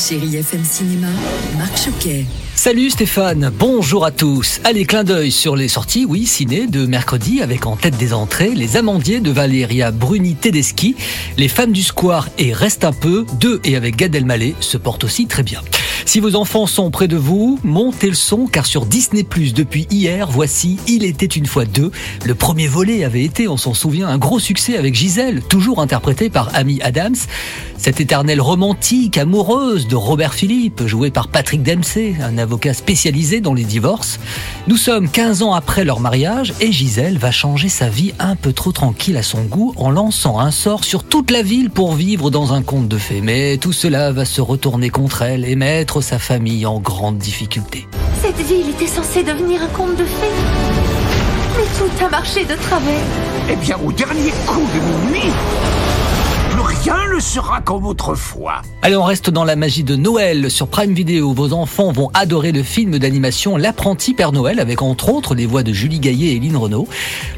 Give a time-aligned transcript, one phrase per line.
[0.00, 1.08] Chérie FM Cinéma,
[1.58, 2.24] Marc Choquet.
[2.54, 4.58] Salut Stéphane, bonjour à tous.
[4.64, 8.54] Allez, clin d'œil sur les sorties, oui, ciné de mercredi avec en tête des entrées
[8.54, 10.96] Les Amandiers de Valeria Bruni Tedeschi,
[11.36, 15.04] Les Femmes du Square et Reste un peu, deux et avec Gad Elmaleh se portent
[15.04, 15.60] aussi très bien.
[16.10, 19.24] Si vos enfants sont près de vous, montez le son car sur Disney
[19.54, 21.92] depuis hier, voici Il était une fois deux.
[22.26, 26.28] Le premier volet avait été, on s'en souvient, un gros succès avec Gisèle, toujours interprétée
[26.28, 27.14] par Amy Adams.
[27.76, 33.54] Cette éternelle romantique, amoureuse de Robert Philippe, jouée par Patrick Dempsey, un avocat spécialisé dans
[33.54, 34.18] les divorces.
[34.66, 38.52] Nous sommes 15 ans après leur mariage et Gisèle va changer sa vie un peu
[38.52, 42.30] trop tranquille à son goût en lançant un sort sur toute la ville pour vivre
[42.30, 43.20] dans un conte de fées.
[43.22, 47.86] Mais tout cela va se retourner contre elle et mettre sa famille en grande difficulté.
[48.22, 50.36] Cette ville était censée devenir un conte de fées.
[51.56, 53.04] Mais tout a marché de travers.
[53.50, 55.32] Eh bien, au dernier coup de minuit,
[56.50, 58.62] plus rien sera comme autrefois.
[58.82, 61.32] Allez, on reste dans la magie de Noël sur Prime Video.
[61.32, 65.62] Vos enfants vont adorer le film d'animation L'apprenti Père Noël avec entre autres les voix
[65.62, 66.88] de Julie Gaillet et Lynn Renault.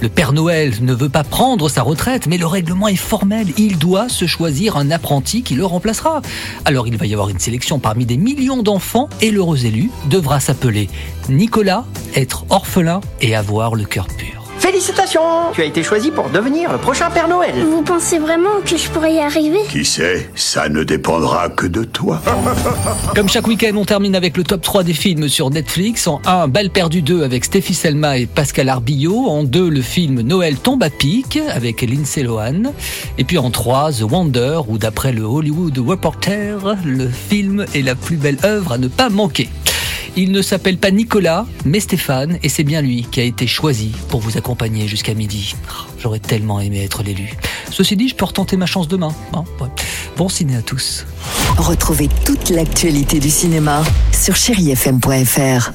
[0.00, 3.46] Le Père Noël ne veut pas prendre sa retraite, mais le règlement est formel.
[3.56, 6.20] Il doit se choisir un apprenti qui le remplacera.
[6.64, 10.40] Alors il va y avoir une sélection parmi des millions d'enfants et l'heureux élu devra
[10.40, 10.88] s'appeler
[11.28, 14.39] Nicolas, être orphelin et avoir le cœur pur.
[14.80, 17.52] Félicitations Tu as été choisi pour devenir le prochain Père Noël.
[17.70, 19.58] Vous pensez vraiment que je pourrais y arriver?
[19.68, 22.22] Qui sait, ça ne dépendra que de toi.
[23.14, 26.06] Comme chaque week-end, on termine avec le top 3 des films sur Netflix.
[26.06, 29.26] En 1, Balle perdue 2 avec Stéphie Selma et Pascal Arbillot.
[29.28, 32.72] En 2, le film Noël tombe à pic avec Lindsay Lohan.
[33.18, 37.96] Et puis en 3, The Wonder, où d'après le Hollywood Reporter, le film est la
[37.96, 39.50] plus belle œuvre à ne pas manquer.
[40.16, 43.92] Il ne s'appelle pas Nicolas, mais Stéphane, et c'est bien lui qui a été choisi
[44.08, 45.54] pour vous accompagner jusqu'à midi.
[45.98, 47.34] J'aurais tellement aimé être l'élu.
[47.70, 49.14] Ceci dit, je peux retenter ma chance demain.
[49.32, 49.44] hein.
[50.16, 51.06] Bon ciné à tous.
[51.56, 53.82] Retrouvez toute l'actualité du cinéma
[54.12, 55.72] sur chérifm.fr.